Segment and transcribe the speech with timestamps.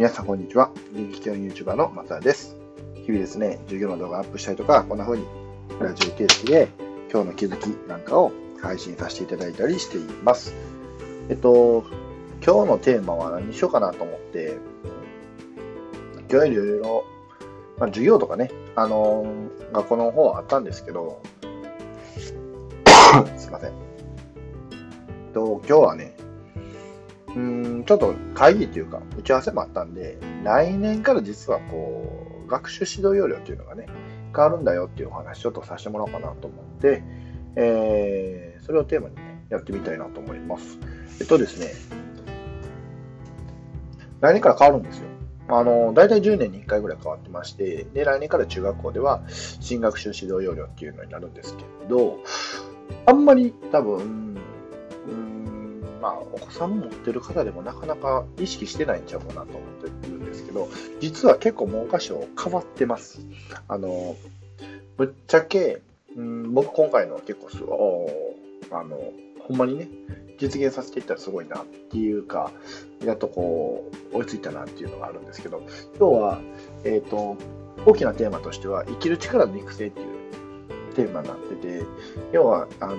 [0.00, 0.70] 皆さんこんにちは。
[0.92, 2.56] 人気系の YouTuber の松田です。
[3.04, 5.26] 日々ですね、授業の動画アップしたりとか、こんな風に
[5.78, 6.68] ラジオ形式で
[7.12, 8.32] 今日の気づきなんかを
[8.62, 10.54] 配信させていただいたりしています。
[11.28, 11.84] えっと、
[12.42, 14.56] 今日のテーマは何にしようかなと思って、
[16.30, 17.04] 今日いろいろ、
[17.76, 19.26] まあ、授業とかね、あの
[19.74, 21.20] 学校の方はあったんですけど、
[23.36, 23.68] すいません。
[23.68, 23.72] え
[25.28, 26.14] っと、今日はね、
[27.36, 33.86] うーん、ちょっと会議というか、打ち合わせもあったんで、来年から実はこう、学習指導要領っていうのがね、
[34.34, 37.02] 変わるんだよっていうお話ちょっとさせてもらおうかなと思って、
[37.56, 40.78] えー、それをテーマにね、やってみたいなと思います。
[41.20, 41.72] えっとですね、
[44.20, 45.06] 来年から変わるんですよ。
[45.48, 52.18] あの、大体10年に1回ぐらい変わってまして、で、来年から中学校では新学習指導要領っていうのになるんですけど、
[53.06, 54.36] あんまり多分、
[55.08, 55.39] うん、
[56.00, 60.68] まあ、お子さん持ってる方でもなかなか意識してないんちゃうかなと思ってるんですけど、
[61.00, 63.20] 実は結構文科省変わってます。
[63.68, 64.16] あの、
[64.96, 65.82] ぶっちゃけ、
[66.16, 68.08] うん、僕今回の結構すご
[68.70, 68.98] い、あの、
[69.40, 69.88] ほんまにね、
[70.38, 72.50] 実現させていったらすごいなっていうか、
[73.04, 75.62] やっとこう、追いついたなっていうのがあるんですけど、
[75.98, 76.40] 今日は、
[76.84, 77.36] えっ、と、
[77.86, 80.06] 大きなテーマとしては、生きる力の育成っていう
[80.94, 81.84] テーマになってて、
[82.32, 82.96] 要は、あの、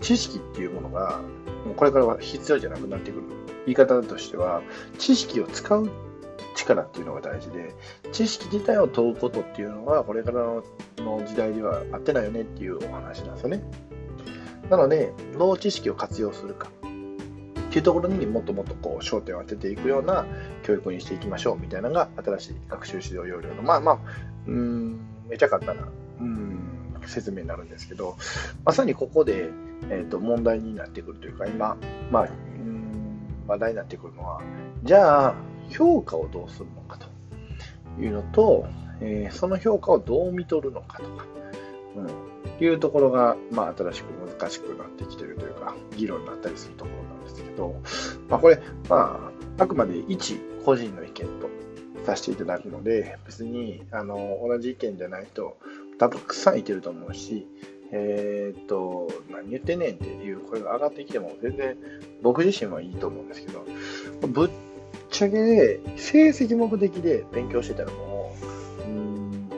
[0.00, 1.20] 知識っていうものが、
[1.68, 3.22] もうこれからは必要じゃなくなってくる。
[3.66, 4.62] 言い方としては、
[4.98, 5.90] 知識を使う
[6.54, 7.74] 力っていうのが大事で、
[8.12, 13.62] 知識自体を問うことっていうのが、これからの時代では合ってないよねっていうお話なんですよね。
[14.70, 16.68] なので、どう知識を活用するか
[17.68, 20.26] っていうところにもっともっとこう焦点を当てていくような
[20.62, 23.98] 教育にしていきましょうみたいなのが新しい学習指導要領の、まあまあ、
[24.46, 25.88] うん、めちゃ簡単な、
[26.20, 26.58] うん、
[27.06, 28.16] 説明になるんですけど、
[28.64, 29.50] まさにここで、
[29.90, 31.76] えー、と問題になってくるというか、今、
[32.10, 32.88] まあ、うん
[33.46, 34.42] 話題になってくるのは、
[34.84, 35.34] じゃあ、
[35.70, 37.06] 評価をどうするのかと
[38.00, 38.66] いうのと、
[39.00, 41.26] えーその評価をどう見とるのかとか、
[41.96, 44.06] うん、いうところが、まあ、新しく
[44.38, 47.80] 難しくなってきてるというか、議論になったりするところなんですけど、
[48.28, 51.48] まあ、これ、まあ、あくまで一個人の意見と
[52.04, 55.56] させていただくので、別にあの同じ意見じゃない人、
[55.98, 57.46] たくさんいてると思うし、
[57.92, 61.76] えーっと、何言ってんねんっていう声が上がってきても、全然
[62.22, 63.64] 僕自身はいいと思うんですけど、
[64.28, 64.50] ぶっ
[65.10, 68.34] ちゃけ成績目的で勉強してたらも
[68.86, 69.48] う、うん、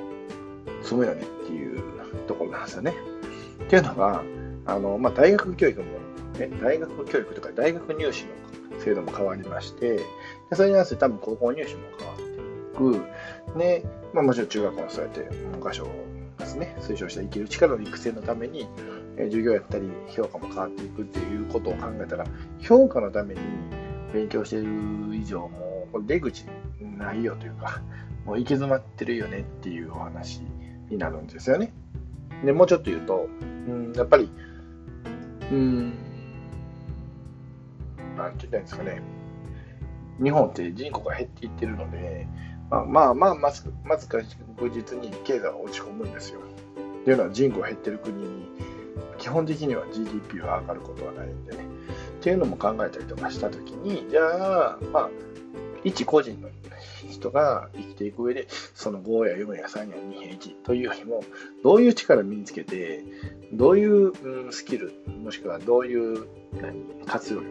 [0.82, 1.82] 積むよねっていう
[2.26, 2.94] ところなんですよね。
[3.64, 4.22] っていうのが、
[4.66, 5.86] あの、まあ、大学教育も、
[6.38, 10.04] ね、大学教育とか大学入試の制度も変わりまして、で
[10.54, 12.32] それに合わせて多分高校入試も変わってい
[13.54, 13.58] く。
[13.58, 15.20] で、まあ、もちろん中学校もそうやって
[15.52, 15.86] 文科省
[16.40, 18.68] ですね、推奨した生きる力の育成のために、
[19.16, 22.24] え授業やったり評価も変わっていくっていうことを考えたら、
[22.60, 23.40] 評価のために
[24.12, 24.70] 勉強している
[25.14, 26.46] 以上、もう出口
[26.80, 27.80] ないよというか、
[28.24, 30.42] もう行き詰まってるよねっていうお話
[30.88, 31.72] になるんですよね。
[32.44, 34.30] で、もうちょっと言うと、うん、やっぱり、
[35.50, 35.92] うん、
[38.16, 39.02] なんて言ったんですかね。
[40.22, 42.26] 日本って人口が減っていってるので、
[42.70, 44.24] まあまあまあ、まず、まず確
[44.72, 46.40] 実に経済が落ち込むんですよ。
[47.02, 48.48] っていうのは人口減ってる国に、
[49.18, 51.64] 基本的には GDP は上がることはないんでね。
[52.20, 55.10] っていうのも考えたりとかしたときに、じゃあ、まあ、
[55.82, 56.48] 一個人の
[57.08, 61.24] 人が生きていく上で、その5や4や3や2や1というよりも、
[61.64, 63.04] どういう力を身につけて、
[63.52, 64.12] どういう、
[64.52, 64.92] スキル、
[65.22, 66.26] もしくはどういう
[67.06, 67.50] 活用力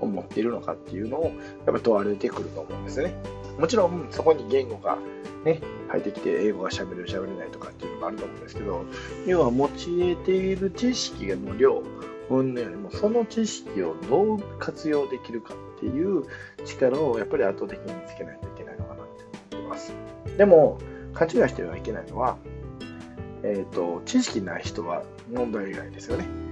[0.00, 3.14] を持っているのかっていうのを、やっぱ問われてくると思うんですね。
[3.58, 4.98] もちろん、そこに言語が
[5.44, 8.84] ね、入ってきて、英語が喋れる、喋れないとかっていうのもあると思うんですけど、
[9.26, 11.82] 要は持ち得ている知識の量、
[12.30, 16.24] 云々よりも、その知識をどう活用できるかっていう
[16.64, 19.06] 力をやっぱり圧倒的につけないといけないのかなっ
[19.50, 19.92] て思ってます。
[20.36, 20.78] でも、
[21.14, 22.36] 勘違いしてはいけないのは、
[23.42, 25.02] えっ、と、知識ない人は
[25.32, 26.47] 問題以外ですよね。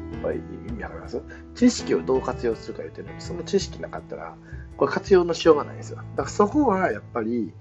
[0.68, 1.22] 意味わかります？
[1.54, 4.34] 知識をどう活用するか言ってるのに、その知識なかったら、
[4.76, 5.96] これ活用のしようがないんですよ。
[5.96, 7.52] だからそこはやっぱり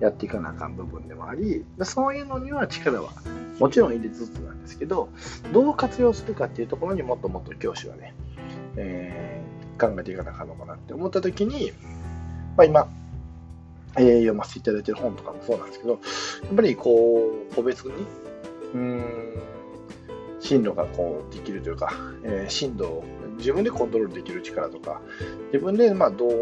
[0.00, 3.10] やっていかなあかん部分でもあり、そういうのには力は
[3.58, 5.08] もちろん入れつつなんですけど、
[5.52, 8.14] どう活用するかっていうところにもっともっと教師はね、
[8.76, 11.72] えー考えていかなあかんのかなって思った時に、
[12.56, 12.88] まあ、今、
[13.96, 17.92] えー読ませていただいてる本とかもそうなんですけど、やっぱりこう、個別に、
[18.74, 19.42] うーん、
[20.42, 21.92] 進路がこうできるというか、
[22.24, 23.04] えー進路を
[23.38, 25.00] 自分でコントロールできる力とか、
[25.52, 26.32] 自分でまあどう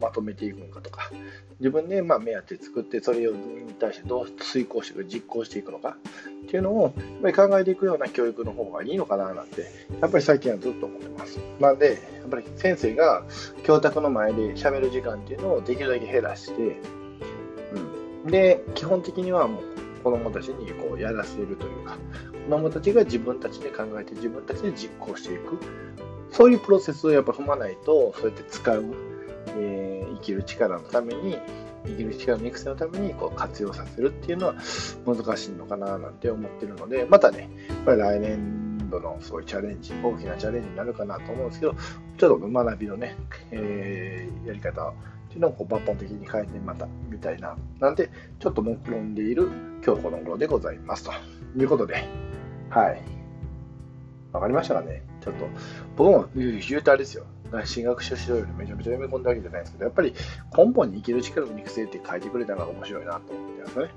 [0.00, 1.10] まとめていくのかとか、
[1.58, 5.96] 自分でまあ目当て作って、それに対してどう遂行していく、実行していくのか
[6.46, 6.94] っていうのを
[7.24, 9.62] やっぱり考えていくような教育の方がいいのかななんて、
[10.00, 11.38] やっぱり最近はずっと思ってます。
[11.58, 13.24] なんで、やっぱり先生が
[13.64, 16.80] 教託の前で喋る時間っていうのをできるだけ減らして、
[18.24, 21.96] うん、で、基本的にはもう子供たちにこうやらせるというか、
[22.44, 25.58] 子供たちが自分たちで考えて自分たちで実行していく。
[26.30, 28.84] そういうプロセスをやっぱ踏まないと、そうやって使う、
[29.56, 31.38] えー、生きる力のために、
[31.86, 34.54] 生きる力の育成のためにこう活用させるっていうのは
[35.06, 41.74] 難しいのかななんて思ってるので、またね、やっぱり来年度のそういうチャレンジ、大きなチャレンジになるかなと思うんですけど、
[42.18, 43.16] ちょっと学びのね、
[43.50, 44.92] えー、やり方
[45.30, 48.10] っていうのをこう抜本的に変えてまたみたいな、なんで、
[48.40, 49.48] ちょっと目論んでいる
[49.86, 51.12] 今日この頃でございますと
[51.56, 52.04] いうことで、
[52.68, 53.00] はい。
[54.32, 55.46] わかりましたかねちょっと、
[55.96, 57.26] 僕も言うとあれですよ。
[57.64, 60.14] 進学書指導よりめちゃめちゃ読み込んだわけじゃないですけど、やっぱり
[60.56, 63.88] 根本に生きる力の育成って書いてくれたのが面白いなと思ってますね。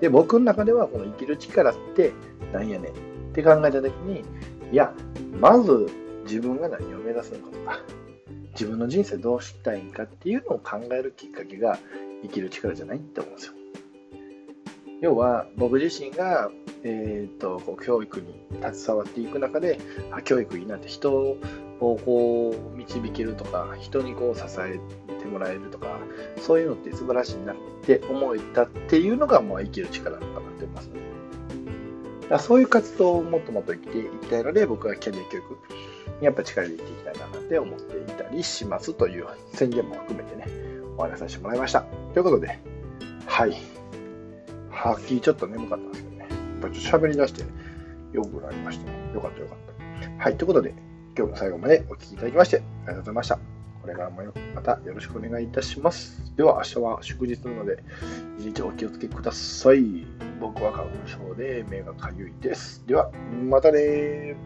[0.00, 2.12] で、僕の中ではこの生きる力って
[2.52, 2.94] 何やねんっ
[3.32, 4.24] て考えたときに、
[4.72, 4.92] いや、
[5.40, 5.88] まず
[6.24, 7.80] 自分が何を目指すのかとか、
[8.54, 11.78] 自分の人生どうしたいんかっていうのを考えるきっかけが
[12.22, 13.52] 生きる力じゃないって思うんですよ。
[15.00, 16.50] 要は僕自身が、
[16.82, 19.78] えーと、こう教育に携わっていく中で
[20.10, 21.36] あ教育いいなって人を
[21.78, 24.80] こう導けるとか人にこう支え
[25.20, 25.98] てもらえるとか
[26.40, 31.00] そういうのって素晴らしいなって思えたっていうのがもう生きる力なのかなって思いますね。
[32.30, 35.58] だそういう活動をもっともっと生きていきたいので僕はキャリア教育
[36.24, 40.46] やっぱ力入れていきたいなって思っていたりしますという宣言も含めてね
[40.96, 41.82] お話しさせてもらいました。
[42.12, 42.58] ということで
[43.26, 43.56] はい
[44.70, 46.28] はっきりちょっと眠かったんですけどね。
[46.28, 47.44] やっぱちょっと喋り出して
[48.12, 49.12] よくなりましたね。
[49.14, 49.58] よかったよかっ
[50.18, 50.24] た。
[50.24, 50.74] はい、ということで、
[51.16, 53.38] 今日も最後までお聴きいただきまして、ありがとうございました。
[53.82, 54.22] これからも
[54.54, 56.34] またよろしくお願いいたします。
[56.36, 57.82] では、明日は祝日なので、
[58.38, 60.06] 一日お気をつけください。
[60.40, 62.86] 僕は花粉症で目がかゆいです。
[62.86, 63.10] では、
[63.48, 64.36] またね